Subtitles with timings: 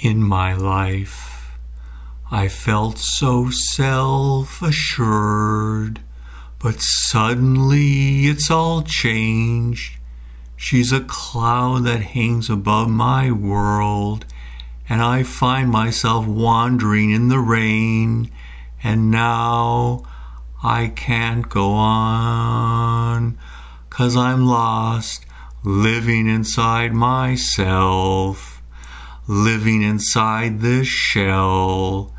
[0.00, 1.52] In my life,
[2.28, 6.00] I felt so self assured,
[6.58, 9.98] but suddenly it's all changed.
[10.56, 14.26] She's a cloud that hangs above my world,
[14.88, 18.32] and I find myself wandering in the rain,
[18.82, 20.02] and now
[20.62, 23.38] I can't go on,
[23.90, 25.24] 'cause I'm lost,
[25.62, 28.53] living inside myself
[29.26, 32.12] living inside this shell,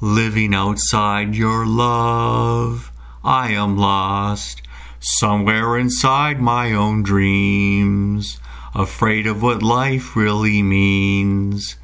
[0.00, 2.92] living outside your love.
[3.24, 4.62] I am lost
[5.00, 8.38] somewhere inside my own dreams,
[8.74, 11.76] afraid of what life really means,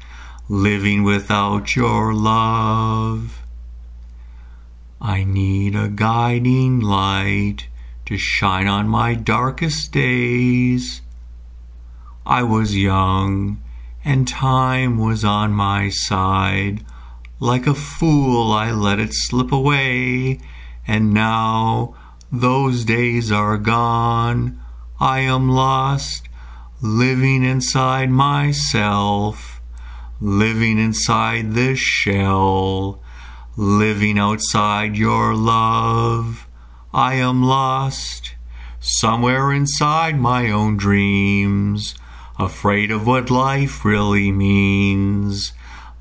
[0.47, 3.41] living without your love.
[5.01, 7.67] I need a guiding light
[8.05, 11.01] to shine on my darkest days.
[12.25, 13.61] I was young
[14.03, 16.85] and time was on my side.
[17.39, 20.39] Like a fool, I let it slip away,
[20.87, 21.95] and now
[22.31, 24.59] those days are gone.
[24.99, 26.27] I am lost,
[26.81, 29.61] living inside myself,
[30.19, 33.01] living inside this shell,
[33.55, 36.47] living outside your love.
[36.93, 38.35] I am lost,
[38.79, 41.95] somewhere inside my own dreams
[42.39, 45.51] afraid of what life really means,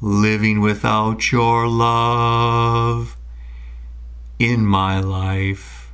[0.01, 3.17] living without your love.
[4.39, 5.93] In my life,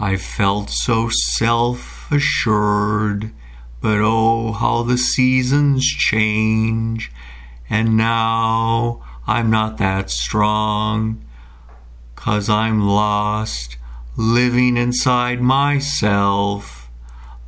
[0.00, 3.30] I felt so self assured,
[3.80, 7.12] but oh, how the seasons change,
[7.70, 11.24] and now I'm not that strong,
[12.16, 13.76] cause I'm lost,
[14.16, 16.77] living inside myself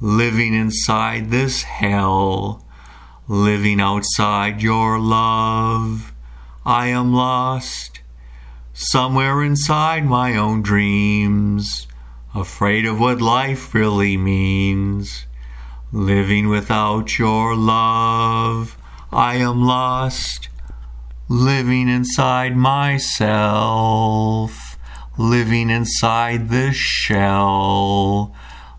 [0.00, 2.64] living inside this hell,
[3.28, 6.10] living outside your love.
[6.64, 8.00] I am lost
[8.72, 11.86] somewhere inside my own dreams,
[12.34, 15.26] afraid of what life really means.
[15.92, 18.78] Living without your love,
[19.12, 20.48] I am lost,
[21.28, 23.19] living inside myself,
[25.19, 28.19] living inside this shell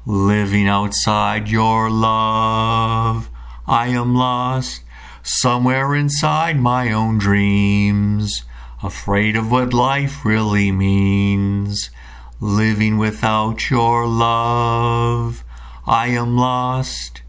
[0.05, 3.29] living outside your love.
[3.67, 4.81] I am lost
[5.23, 8.43] somewhere inside my own dreams,
[8.81, 11.91] afraid of what life really means,
[12.39, 15.43] living without your love.
[15.85, 17.21] I am lost,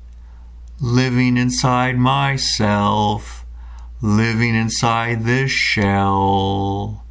[0.80, 3.44] living inside myself,
[4.00, 7.01] living inside this shell.